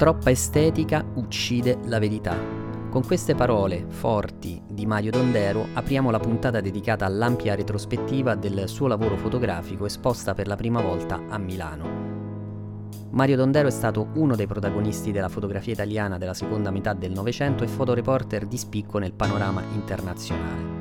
[0.00, 2.34] Troppa estetica uccide la verità.
[2.88, 8.86] Con queste parole forti di Mario Dondero apriamo la puntata dedicata all'ampia retrospettiva del suo
[8.86, 12.88] lavoro fotografico esposta per la prima volta a Milano.
[13.10, 17.62] Mario Dondero è stato uno dei protagonisti della fotografia italiana della seconda metà del Novecento
[17.62, 20.78] e fotoreporter di spicco nel panorama internazionale.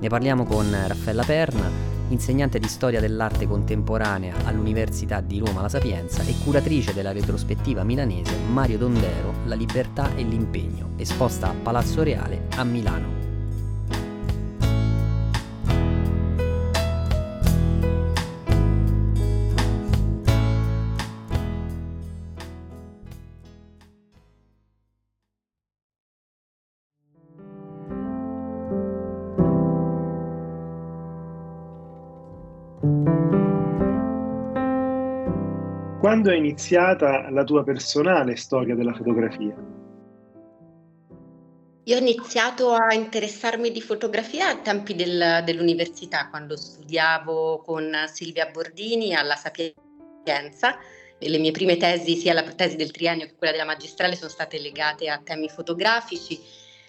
[0.00, 6.22] Ne parliamo con Raffaella Perna, insegnante di storia dell'arte contemporanea all'Università di Roma La Sapienza
[6.22, 12.46] e curatrice della retrospettiva milanese Mario Dondero La libertà e l'impegno, esposta a Palazzo Reale
[12.56, 13.21] a Milano.
[36.12, 39.56] Quando è iniziata la tua personale storia della fotografia?
[41.84, 48.50] Io ho iniziato a interessarmi di fotografia ai tempi del, dell'università, quando studiavo con Silvia
[48.52, 50.76] Bordini alla Sapienza.
[51.18, 54.58] Le mie prime tesi, sia la tesi del triennio che quella della magistrale, sono state
[54.58, 56.38] legate a temi fotografici.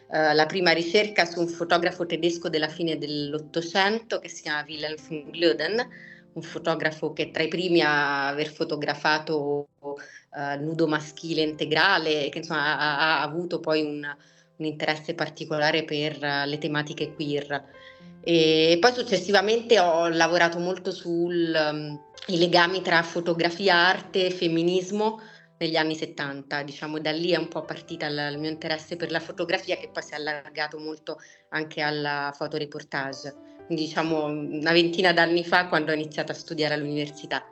[0.10, 4.98] Uh, la prima ricerca su un fotografo tedesco della fine dell'Ottocento che si chiama Wilhelm
[5.08, 11.42] von Glöden, un fotografo che è tra i primi a aver fotografato uh, nudo maschile
[11.42, 14.16] integrale, che insomma ha, ha avuto poi un,
[14.58, 17.82] un, interesse particolare per uh, le tematiche queer.
[18.26, 25.20] E poi successivamente ho lavorato molto sui um, legami tra fotografia, arte e femminismo
[25.58, 29.12] negli anni 70, diciamo da lì è un po' partita il, il mio interesse per
[29.12, 35.44] la fotografia che poi si è allargato molto anche alla fotoreportage diciamo una ventina d'anni
[35.44, 37.44] fa quando ho iniziato a studiare all'università.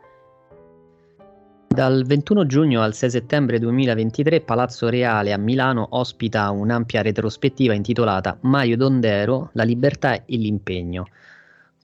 [1.67, 8.37] Dal 21 giugno al 6 settembre 2023 Palazzo Reale a Milano ospita un'ampia retrospettiva intitolata
[8.41, 11.07] Mario Dondero, la libertà e l'impegno.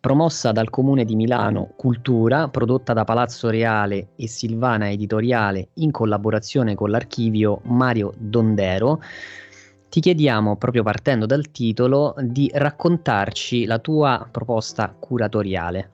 [0.02, 6.76] Promossa dal Comune di Milano Cultura, prodotta da Palazzo Reale e Silvana Editoriale in collaborazione
[6.76, 9.02] con l'archivio Mario Dondero,
[9.97, 15.91] ti chiediamo, proprio partendo dal titolo, di raccontarci la tua proposta curatoriale.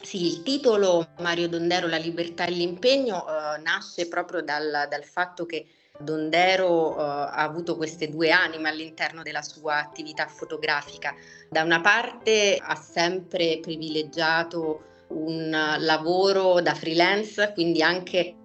[0.00, 5.44] Sì, il titolo Mario Dondero, La libertà e l'impegno eh, nasce proprio dal, dal, fatto
[5.44, 5.66] che
[5.98, 11.14] Dondero eh, ha avuto queste due anime all'interno della sua attività fotografica.
[11.50, 15.50] Da una parte ha sempre privilegiato un
[15.80, 18.36] lavoro da freelance, quindi anche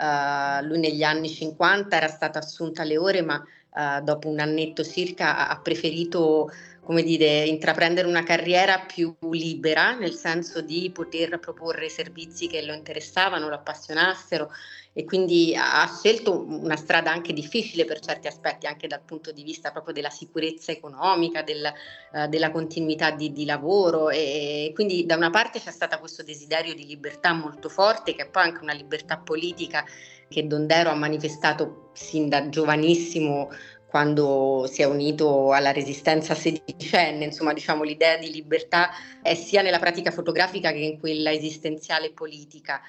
[0.00, 4.82] Uh, lui negli anni 50 era stata assunta alle ore, ma uh, dopo un annetto
[4.82, 6.50] circa ha preferito
[6.82, 12.72] come dire, intraprendere una carriera più libera, nel senso di poter proporre servizi che lo
[12.72, 14.50] interessavano, lo appassionassero
[14.92, 19.44] e quindi ha scelto una strada anche difficile per certi aspetti, anche dal punto di
[19.44, 21.72] vista proprio della sicurezza economica, del,
[22.12, 26.74] uh, della continuità di, di, lavoro e quindi da una parte c'è stato questo desiderio
[26.74, 29.84] di libertà molto forte, che è poi anche una libertà politica
[30.28, 33.50] che Dondero ha manifestato sin da giovanissimo
[33.86, 38.90] quando si è unito alla resistenza sedicenne, insomma diciamo l'idea di libertà
[39.20, 42.80] è sia nella pratica fotografica che in quella esistenziale politica.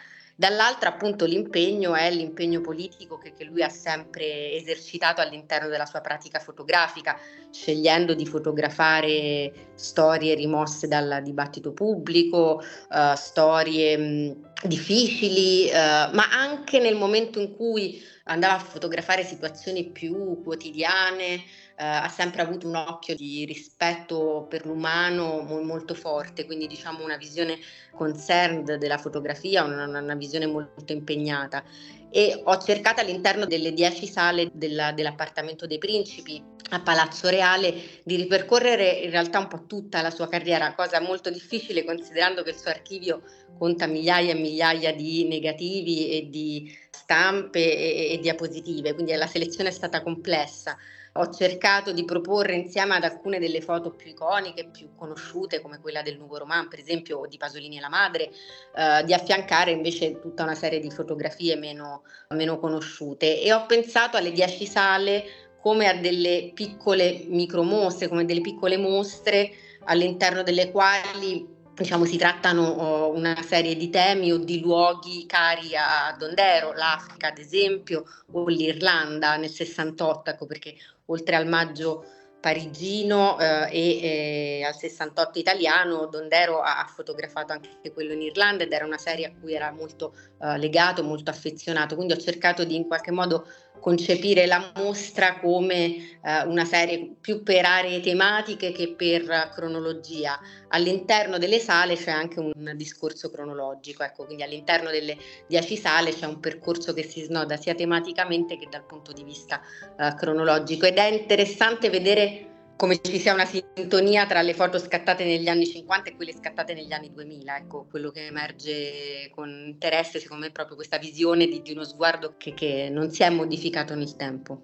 [0.41, 6.01] Dall'altra appunto l'impegno è l'impegno politico che, che, lui ha sempre esercitato all'interno della sua
[6.01, 7.15] pratica fotografica,
[7.51, 16.79] scegliendo di fotografare storie rimosse dal dibattito pubblico, uh, storie mh, difficili, uh, ma anche
[16.79, 21.43] nel momento in cui andava a fotografare situazioni più quotidiane,
[21.77, 27.03] eh, ha sempre avuto un occhio di rispetto per l'umano mo- molto forte, quindi diciamo
[27.03, 27.57] una visione
[27.93, 31.63] concerned della fotografia, una, una visione molto impegnata.
[32.09, 37.73] E ho cercato all'interno delle dieci sale della, dell'appartamento dei principi a Palazzo Reale
[38.03, 42.51] di ripercorrere in realtà un po' tutta la sua carriera, cosa molto difficile considerando che
[42.51, 43.23] il suo archivio
[43.57, 49.69] conta migliaia e migliaia di negativi e di stampe e, e diapositive, quindi la selezione
[49.69, 50.77] è stata complessa.
[51.13, 56.01] Ho cercato di proporre insieme ad alcune delle foto più iconiche, più conosciute, come quella
[56.01, 58.29] del Nuovo Roman, per esempio, o di Pasolini e la madre,
[58.75, 63.41] eh, di affiancare invece tutta una serie di fotografie meno, meno conosciute.
[63.41, 69.51] E ho pensato alle dieci sale come a delle piccole micromostre, come delle piccole mostre
[69.85, 75.75] all'interno delle quali diciamo, si trattano oh, una serie di temi o di luoghi cari
[75.75, 80.75] a Dondero, l'Africa ad esempio, o l'Irlanda nel 68, ecco perché
[81.05, 82.05] oltre al maggio
[82.41, 88.63] parigino eh, e eh, al 68 italiano, Dondero ha, ha, fotografato anche quello in Irlanda
[88.63, 92.63] ed era una serie a cui era molto eh, legato, molto affezionato, quindi ho cercato
[92.63, 93.45] di in qualche modo
[93.79, 100.39] concepire la mostra come eh, una serie più per aree tematiche che per cronologia.
[100.69, 106.25] All'interno delle sale c'è anche un discorso cronologico, ecco, quindi all'interno delle dieci sale c'è
[106.25, 109.61] un percorso che si snoda sia tematicamente che dal punto di vista
[109.97, 115.23] eh, cronologico ed è interessante vedere come ci sia una sintonia tra le foto scattate
[115.23, 117.57] negli anni 50 e quelle scattate negli anni 2000.
[117.57, 121.83] Ecco, quello che emerge con interesse, secondo me, è proprio questa visione di, di uno
[121.83, 124.61] sguardo che, che non si è modificato nel tempo.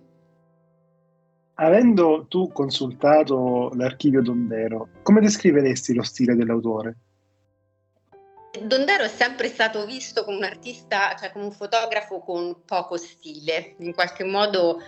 [1.60, 6.98] Avendo tu consultato l'archivio Dondero, come descriveresti lo stile dell'autore?
[8.64, 13.76] Dondero è sempre stato visto come un artista, cioè come un fotografo con poco stile,
[13.80, 14.80] in qualche modo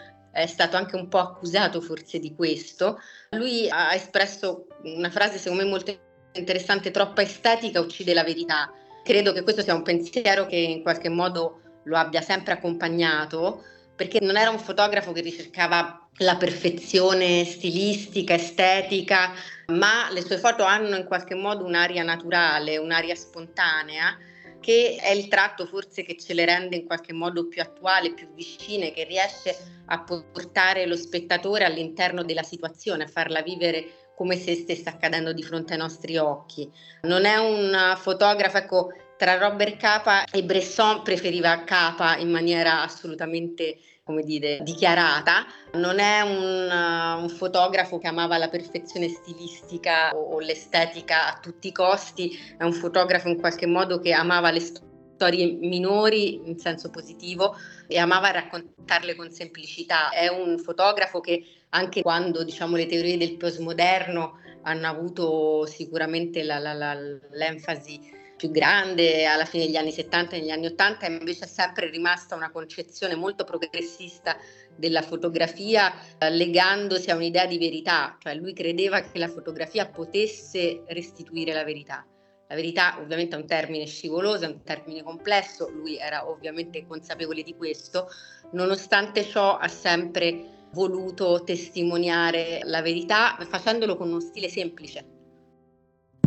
[0.42, 3.00] è stato anche un po' accusato forse di questo.
[3.32, 5.98] Lui ha espresso una frase secondo me molto
[6.34, 8.72] interessante, troppa estetica uccide la verità.
[9.04, 13.64] Credo che questo sia un pensiero che in qualche modo lo abbia sempre accompagnato,
[13.96, 19.32] perché non era un fotografo che ricercava la perfezione stilistica, estetica,
[19.68, 24.18] ma le sue foto hanno in qualche modo un'aria naturale, un'aria spontanea
[24.60, 28.34] che è il tratto forse che ce le rende in qualche modo più attuali, più
[28.34, 29.56] vicine, che riesce
[29.88, 35.44] a portare lo spettatore all'interno della situazione, a farla vivere come se stesse accadendo di
[35.44, 36.70] fronte ai nostri occhi.
[37.04, 43.78] Non è un fotografo, ecco, tra Robert Capa e Bresson preferiva Capa in maniera assolutamente
[44.10, 50.34] come dire, dichiarata, non è un, uh, un, fotografo che amava la perfezione stilistica o,
[50.34, 54.62] o, l'estetica a tutti i costi, è un fotografo in qualche modo che amava le
[54.62, 60.10] storie minori in senso positivo e amava raccontarle con semplicità.
[60.10, 66.58] È un fotografo che anche quando diciamo, le teorie del postmoderno hanno avuto sicuramente la,
[66.58, 71.44] la, la, l'enfasi più grande alla fine degli anni 70 e negli anni 80 invece
[71.44, 74.38] è sempre rimasta una concezione molto progressista
[74.78, 80.84] della fotografia eh, legandosi a un'idea di verità, cioè lui credeva che la fotografia potesse
[80.88, 82.08] restituire la verità.
[82.48, 87.44] La verità ovviamente è un termine scivoloso, è un termine complesso, lui era ovviamente consapevole
[87.44, 88.08] di questo,
[88.54, 95.19] nonostante ciò ha sempre voluto testimoniare la verità facendolo con uno stile semplice,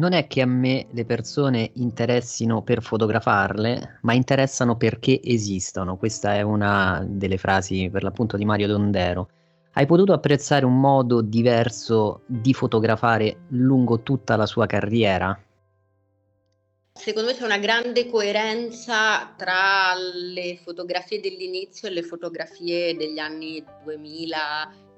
[0.03, 5.97] non è che a me le persone interessino per fotografarle, ma interessano perché esistono.
[5.97, 9.29] Questa è una delle frasi per l'appunto di Mario Dondero.
[9.75, 15.41] Hai potuto apprezzare un modo diverso di fotografare lungo tutta la sua carriera?
[16.95, 23.65] Secondo me c'è una grande coerenza tra le fotografie dell'inizio e le fotografie degli anni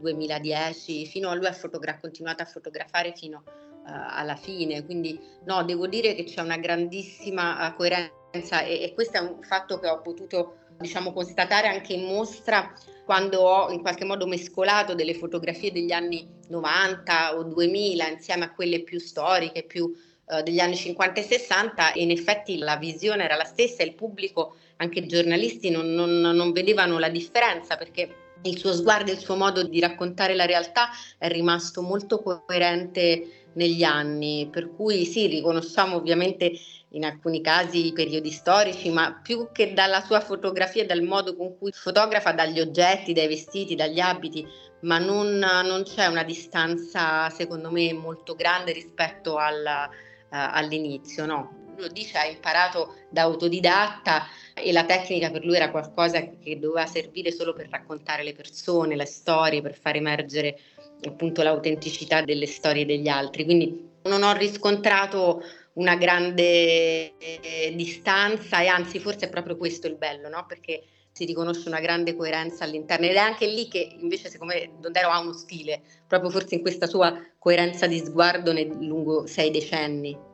[0.02, 1.06] 2000-2010.
[1.06, 4.84] Fino a lui ha fotogra- continuato a fotografare fino uh, alla fine.
[4.84, 9.42] Quindi no, devo dire che c'è una grandissima uh, coerenza e, e, questo è un
[9.42, 12.72] fatto che ho potuto diciamo constatare anche in mostra
[13.04, 18.52] quando ho in qualche modo mescolato delle fotografie degli anni 90 o 2000 insieme a
[18.52, 23.24] quelle più storiche, più uh, degli anni 50 e 60 e in effetti la visione
[23.24, 28.23] era la stessa, il pubblico, anche i giornalisti non, non, non vedevano la differenza perché
[28.44, 33.50] il suo sguardo e il suo modo di raccontare la realtà è rimasto molto coerente
[33.54, 36.52] negli anni, per cui sì, riconosciamo ovviamente
[36.90, 41.58] in alcuni casi i periodi storici, ma più che dalla sua fotografia, dal modo con
[41.58, 44.46] cui fotografa, dagli oggetti, dai vestiti, dagli abiti,
[44.80, 51.63] ma non, non c'è una distanza secondo me molto grande rispetto alla, uh, all'inizio, no?
[51.76, 56.86] Lo dice, ha imparato da autodidatta e la tecnica per lui era qualcosa che doveva
[56.86, 60.58] servire solo per raccontare le persone, le storie, per far emergere
[61.04, 63.44] appunto l'autenticità delle storie degli altri.
[63.44, 65.42] Quindi non ho riscontrato
[65.74, 70.44] una grande eh, distanza e anzi forse è proprio questo il bello, no?
[70.46, 74.72] perché si riconosce una grande coerenza all'interno ed è anche lì che invece secondo me
[74.80, 80.32] Dondero ha uno stile, proprio forse in questa sua coerenza di sguardo lungo sei decenni.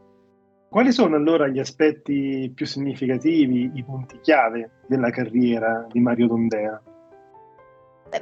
[0.71, 6.81] Quali sono allora gli aspetti più significativi, i punti chiave della carriera di Mario Dondera?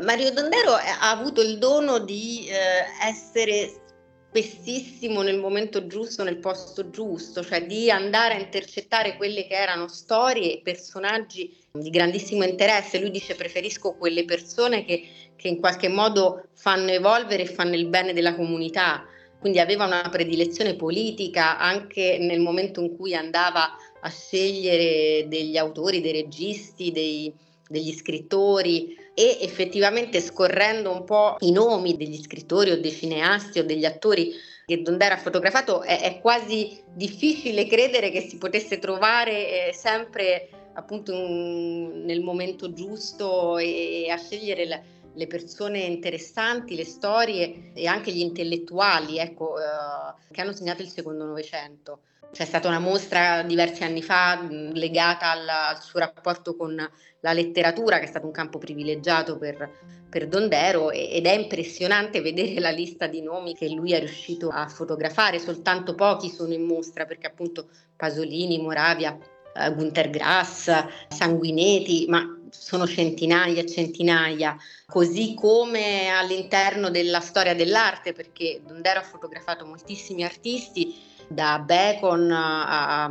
[0.01, 3.83] Mario Dondero ha avuto il dono di eh, essere
[4.31, 9.87] spessissimo nel momento giusto, nel posto giusto, cioè di andare a intercettare quelle che erano
[9.89, 12.99] storie e personaggi di grandissimo interesse.
[12.99, 17.89] Lui dice preferisco quelle persone che, che in qualche modo fanno evolvere e fanno il
[17.89, 19.05] bene della comunità.
[19.41, 26.01] Quindi aveva una predilezione politica anche nel momento in cui andava a scegliere degli autori,
[26.01, 27.33] dei registi, dei,
[27.69, 33.65] degli scrittori e effettivamente scorrendo un po' i nomi degli scrittori o dei cineasti o
[33.65, 34.33] degli attori
[34.67, 40.49] che Dondera ha fotografato è, è quasi difficile credere che si potesse trovare eh, sempre
[40.75, 44.81] appunto in, nel momento giusto e, e a scegliere la,
[45.15, 50.89] le persone interessanti, le storie e anche gli intellettuali ecco, eh, che hanno segnato il
[50.89, 52.01] secondo Novecento.
[52.31, 56.77] C'è stata una mostra diversi anni fa legata al, al, suo rapporto con
[57.21, 59.71] la letteratura, che è stato un campo privilegiato per,
[60.11, 64.69] per Dondero, ed è impressionante vedere la lista di nomi che lui è riuscito a
[64.69, 65.39] fotografare.
[65.39, 69.19] Soltanto pochi sono in mostra, perché appunto Pasolini, Moravia,
[69.59, 70.71] eh, Grass,
[71.09, 79.05] Sanguineti, ma sono centinaia e centinaia, così come all'interno della storia dell'arte, perché Dondero ha
[79.05, 80.95] fotografato moltissimi artisti
[81.29, 83.11] da Bacon a, a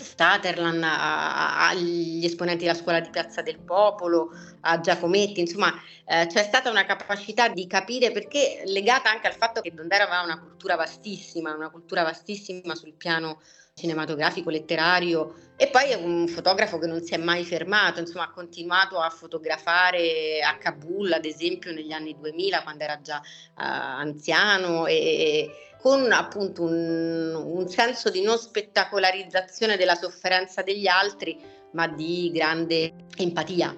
[0.00, 4.30] Staterland, agli esponenti della scuola di Piazza del Popolo,
[4.62, 5.72] a Giacometti, insomma
[6.06, 10.22] eh, c'è stata una capacità di capire perché legata anche al fatto che Dondero aveva
[10.22, 13.40] una cultura vastissima, una cultura vastissima sul piano
[13.80, 18.30] cinematografico, letterario e poi è un fotografo che non si è mai fermato, insomma ha
[18.30, 23.22] continuato a fotografare a Kabul ad esempio negli anni 2000 quando era già uh,
[23.54, 31.38] anziano e, con appunto un, un senso di non spettacolarizzazione della sofferenza degli altri,
[31.72, 33.74] ma di grande empatia.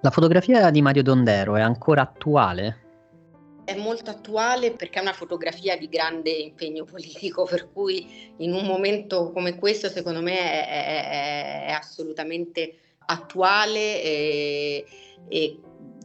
[0.00, 2.83] La fotografia di Mario Dondero è ancora attuale?
[3.64, 8.66] È molto attuale perché è una fotografia di grande impegno politico, per cui in un
[8.66, 14.84] momento come questo secondo me è, è, è assolutamente attuale e,
[15.28, 15.60] e,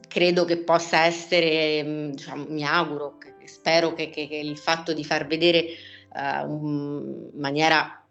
[0.07, 5.27] credo che possa essere, diciamo, mi auguro, spero che, che, che, il fatto di far
[5.27, 5.65] vedere
[6.13, 8.03] uh, in maniera,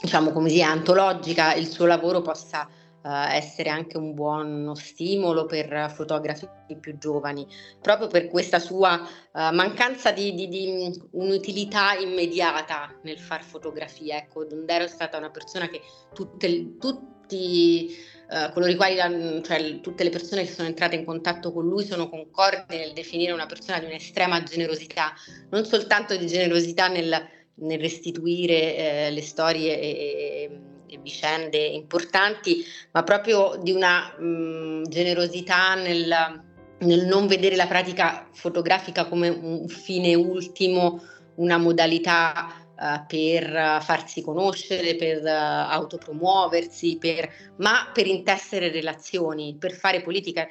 [0.00, 2.68] diciamo sia, antologica il suo lavoro possa
[3.06, 6.48] essere anche un buono stimolo per fotografi
[6.80, 7.46] più giovani,
[7.80, 14.16] proprio per questa sua uh, mancanza di, di, di, un'utilità immediata nel far fotografia.
[14.16, 15.82] Ecco, Dondero è stata una persona che
[16.14, 18.96] tutte, tutti Uh, coloro quali,
[19.44, 23.32] cioè tutte le persone che sono entrate in contatto con lui sono concordi nel definire
[23.32, 25.12] una persona di un'estrema generosità,
[25.50, 27.14] non soltanto di generosità nel,
[27.56, 30.60] nel restituire eh, le storie e, e
[31.02, 36.42] vicende importanti, ma proprio di una mh, generosità nel,
[36.78, 41.02] nel non vedere la pratica fotografica come un fine ultimo,
[41.36, 49.70] una modalità Uh, per farsi conoscere, per uh, autopromuoversi, per, ma per intessere relazioni, per
[49.70, 50.48] fare politica.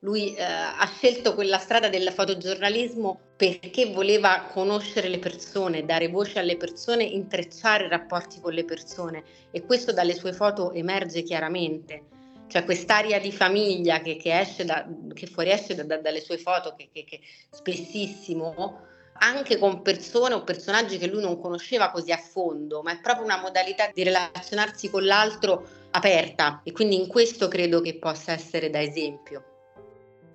[0.00, 6.38] Lui eh, ha scelto quella strada del fotogiornalismo perché voleva conoscere le persone, dare voce
[6.38, 12.04] alle persone, intrecciare rapporti con le persone e questo dalle sue foto emerge chiaramente.
[12.46, 16.90] Cioè quest'aria di famiglia che, che, da, che fuoriesce da, da, dalle sue foto, che,
[16.92, 18.80] che spessissimo,
[19.18, 23.24] anche con persone o personaggi che lui non conosceva così a fondo, ma è proprio
[23.24, 28.68] una modalità di relazionarsi con l'altro aperta e quindi in questo credo che possa essere
[28.68, 29.55] da esempio.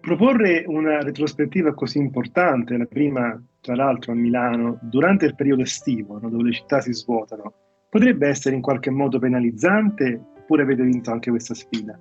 [0.01, 6.17] Proporre una retrospettiva così importante, la prima tra l'altro a Milano, durante il periodo estivo,
[6.19, 7.53] no, dove le città si svuotano,
[7.87, 11.99] potrebbe essere in qualche modo penalizzante oppure avete vinto anche questa sfida?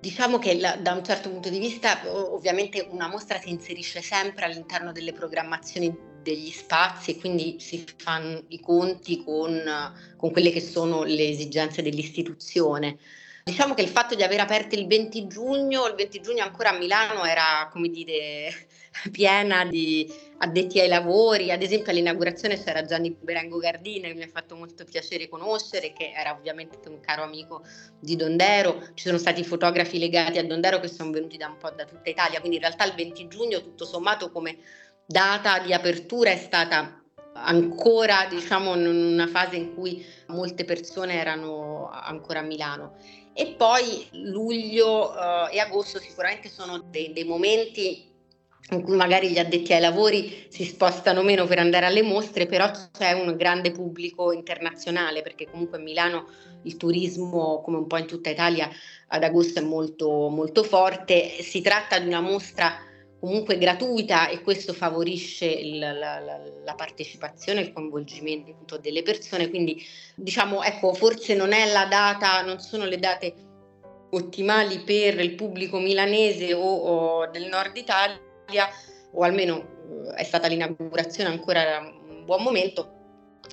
[0.00, 4.46] Diciamo che la, da un certo punto di vista ovviamente una mostra si inserisce sempre
[4.46, 9.62] all'interno delle programmazioni degli spazi e quindi si fanno i conti con,
[10.16, 12.98] con quelle che sono le esigenze dell'istituzione.
[13.50, 16.78] Diciamo che il fatto di aver aperto il 20 giugno, il 20 giugno ancora a
[16.78, 18.68] Milano era, come dire,
[19.10, 24.28] piena di addetti ai lavori, ad esempio all'inaugurazione c'era Gianni Berengo Gardini che mi ha
[24.28, 27.64] fatto molto piacere conoscere, che era ovviamente un caro amico
[27.98, 31.70] di Dondero, ci sono stati fotografi legati a Dondero che sono venuti da un po'
[31.70, 34.58] da tutta Italia, quindi in realtà il 20 giugno tutto sommato come
[35.04, 37.02] data di apertura è stata
[37.32, 42.96] ancora diciamo in una fase in cui molte persone erano ancora a Milano
[43.32, 48.08] e poi luglio uh, e agosto sicuramente sono dei, dei momenti
[48.70, 52.70] in cui magari gli addetti ai lavori si spostano meno per andare alle mostre, però
[52.92, 56.28] c'è un grande pubblico internazionale perché comunque a Milano
[56.64, 58.68] il turismo, come un po' in tutta Italia,
[59.08, 61.42] ad agosto è molto, molto forte.
[61.42, 62.76] Si tratta di una mostra
[63.20, 69.50] comunque gratuita e questo favorisce il, la, la, la, partecipazione il coinvolgimento delle persone.
[69.50, 69.80] Quindi
[70.16, 73.34] diciamo, ecco, forse non è la data, non sono le date
[74.12, 78.68] ottimali per il pubblico milanese o, o del nord Italia
[79.12, 82.98] o almeno eh, è stata l'inaugurazione ancora un buon momento,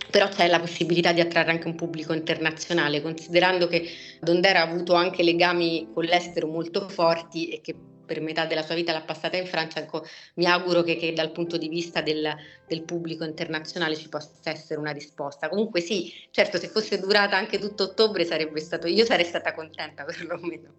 [0.10, 3.88] però c'è la possibilità di attrarre anche un pubblico internazionale, considerando che
[4.22, 7.76] Dondera ha avuto anche legami con l'estero molto forti e che
[8.08, 10.04] per metà della sua vita l'ha passata in Francia, ecco,
[10.36, 12.34] mi auguro che, che, dal punto di vista del,
[12.66, 15.50] del, pubblico internazionale ci possa essere una risposta.
[15.50, 20.04] Comunque sì, certo, se fosse durata anche tutto ottobre sarebbe stato, io sarei stata contenta
[20.10, 20.74] perlomeno.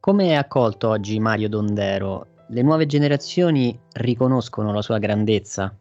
[0.00, 2.34] Come è accolto oggi Mario Dondero?
[2.48, 5.74] le nuove generazioni riconoscono la sua grandezza?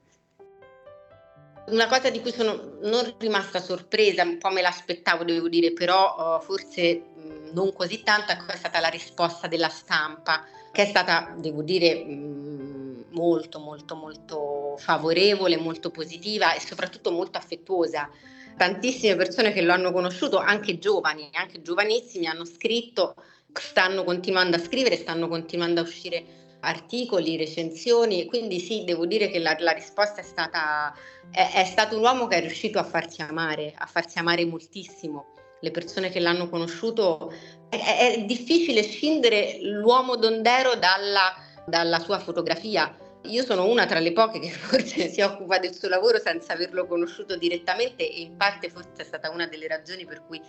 [1.68, 6.38] Una cosa di cui sono non rimasta sorpresa, un po' me l'aspettavo, devo dire, però
[6.38, 10.86] uh, forse mh, non così tanto, ecco, è stata la risposta della stampa, che è
[10.86, 18.10] stata, devo dire, mh, molto, molto, molto favorevole, molto positiva e soprattutto molto affettuosa.
[18.58, 23.16] Tantissime persone che lo hanno conosciuto, anche giovani, anche giovanissimi, hanno scritto,
[23.54, 29.40] stanno continuando a scrivere, stanno continuando a uscire articoli, recensioni, quindi sì, devo dire che
[29.40, 30.94] la, la risposta è stata,
[31.32, 35.35] è, è, stato un uomo che è riuscito a farsi amare, a farsi amare moltissimo.
[35.62, 37.32] Le persone che l'hanno conosciuto,
[37.70, 41.34] è, è difficile scindere l'uomo Dondero dalla,
[41.66, 42.96] dalla sua fotografia.
[43.24, 46.86] Io sono una tra le poche che forse si occupa del suo lavoro senza averlo
[46.86, 50.40] conosciuto direttamente e in parte forse è stata una delle ragioni per cui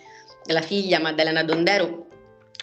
[0.46, 2.06] la figlia Maddalena Dondero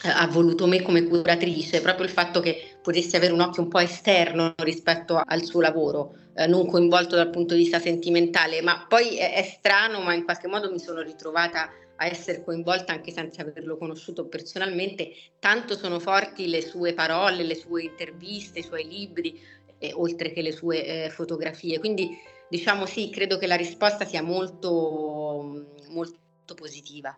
[0.03, 3.69] eh, ha voluto me come curatrice, proprio il fatto che potessi avere un occhio un
[3.69, 8.85] po' esterno rispetto al suo lavoro, eh, non coinvolto dal punto di vista sentimentale, ma
[8.87, 11.69] poi è, è, strano, ma in qualche modo mi sono ritrovata
[12.03, 17.55] a essere coinvolta anche senza averlo conosciuto personalmente, tanto sono forti le sue parole, le
[17.55, 19.39] sue interviste, i suoi libri,
[19.79, 21.79] eh, oltre che le sue eh, fotografie.
[21.79, 22.17] Quindi
[22.49, 27.17] diciamo sì, credo che la risposta sia molto, molto positiva.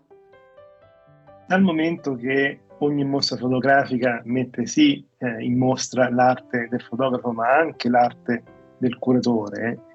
[1.47, 7.55] Dal momento che ogni mostra fotografica mette sì eh, in mostra l'arte del fotografo, ma
[7.57, 8.43] anche l'arte
[8.77, 9.93] del curatore.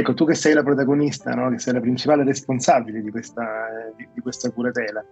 [0.00, 1.50] Ecco, tu che sei la protagonista, no?
[1.50, 5.04] che sei la principale responsabile di questa, eh, di, di questa curatela,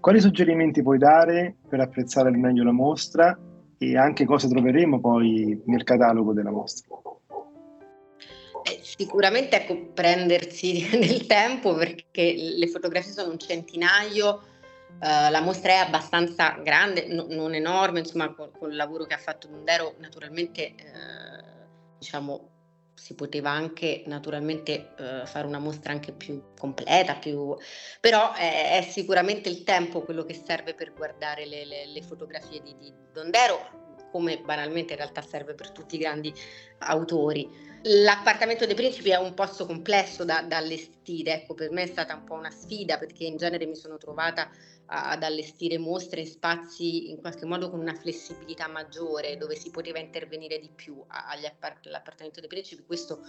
[0.00, 3.38] quali suggerimenti puoi dare per apprezzare al meglio la mostra
[3.76, 6.86] e anche cosa troveremo poi nel catalogo della mostra?
[8.62, 14.44] Eh, sicuramente ecco, prendersi del tempo perché le fotografie sono un centinaio
[15.00, 19.18] Uh, la mostra è abbastanza grande, no, non enorme, insomma, con, il lavoro che ha
[19.18, 20.74] fatto Dondero, naturalmente, eh,
[21.96, 22.49] diciamo,
[23.00, 27.56] si poteva anche naturalmente eh, fare una mostra anche più completa, più...
[27.98, 32.60] però è, è, sicuramente il tempo quello che serve per guardare le, le, le fotografie
[32.60, 36.32] di, di Dondero, come banalmente in realtà serve per tutti i grandi
[36.78, 37.68] autori.
[37.82, 42.14] L'appartamento dei principi è un posto complesso da, da, allestire, ecco per me è stata
[42.14, 44.50] un po' una sfida perché in genere mi sono trovata
[44.92, 50.00] ad allestire mostre in spazi in qualche modo con una flessibilità maggiore, dove si poteva
[50.00, 52.82] intervenire di più all'appartamento dei principi.
[52.82, 53.20] Questo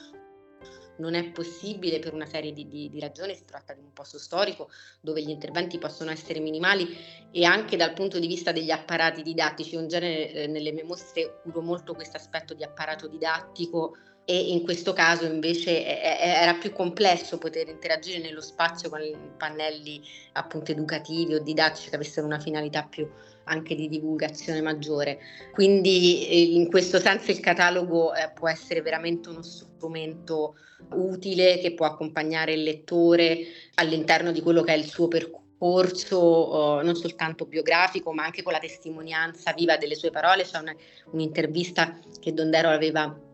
[0.98, 4.18] non è possibile per una serie di, di, di, ragioni, si tratta di un posto
[4.20, 4.70] storico
[5.00, 6.96] dove gli interventi possono essere minimali
[7.32, 9.76] e anche dal punto di vista degli apparati didattici.
[9.76, 14.64] In genere eh, nelle mie mostre curo molto questo aspetto di apparato didattico e in
[14.64, 19.02] questo caso invece era più complesso poter interagire nello spazio con
[19.36, 20.02] pannelli
[20.34, 23.10] appunto educativi o didattici che avessero una finalità più
[23.52, 25.20] anche di divulgazione maggiore.
[25.54, 30.56] Quindi eh, in questo senso il catalogo eh, può essere veramente uno strumento
[30.94, 33.40] utile che può accompagnare il lettore
[33.76, 38.52] all'interno di quello che è il suo percorso eh, non soltanto biografico ma anche con
[38.52, 40.44] la testimonianza viva delle sue parole.
[40.44, 40.76] C'è una,
[41.12, 43.30] un'intervista che Dondero aveva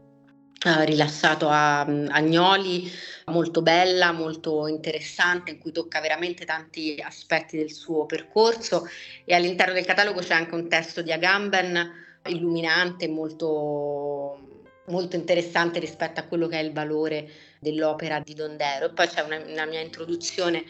[0.65, 2.91] eh, rilassato a Agnoli,
[3.26, 8.88] molto bella, molto interessante, in cui tocca veramente tanti aspetti del suo percorso
[9.24, 16.20] e all'interno del catalogo c'è anche un testo di Agamben illuminante, molto, molto interessante rispetto
[16.20, 18.88] a quello che è il valore dell'opera di Dondero.
[18.88, 20.63] E poi c'è una, una mia introduzione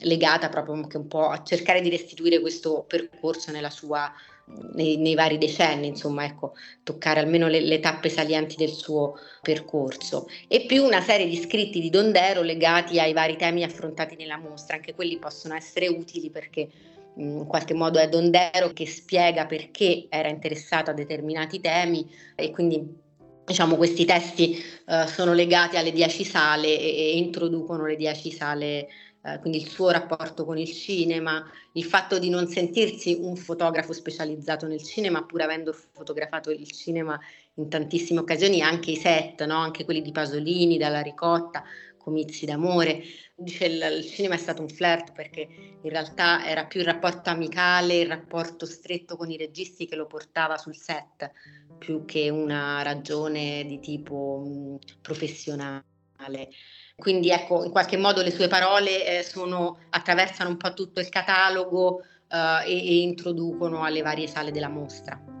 [0.00, 4.12] legata proprio anche un po' a cercare di restituire questo percorso nella sua
[4.74, 10.26] nei, nei, vari decenni, insomma, ecco, toccare almeno le, le, tappe salienti del suo percorso.
[10.48, 14.76] E più una serie di scritti di Dondero legati ai vari temi affrontati nella mostra,
[14.76, 16.68] anche quelli possono essere utili perché
[17.16, 23.00] in qualche modo è Dondero che spiega perché era interessato a determinati temi e quindi
[23.44, 28.88] diciamo, questi testi uh, sono legati alle dieci sale e, e introducono le dieci sale
[29.22, 33.92] Uh, quindi il suo rapporto con il cinema, il fatto di non sentirsi un fotografo
[33.92, 37.18] specializzato nel cinema, pur avendo fotografato il cinema
[37.54, 39.58] in tantissime occasioni, anche i set, no?
[39.58, 41.62] anche quelli di Pasolini, dalla Ricotta,
[42.02, 43.00] Comizi d'amore.
[43.36, 45.48] Dice il, il cinema è stato un flirt perché
[45.82, 50.06] in realtà era più il rapporto amicale, il rapporto stretto con i registi che lo
[50.06, 51.30] portava sul set,
[51.78, 55.84] più che una ragione di tipo mh, professionale.
[57.02, 61.08] Quindi ecco, in qualche modo le sue parole eh, sono, attraversano un po' tutto il
[61.08, 65.31] catalogo eh, e, e introducono alle varie sale della mostra.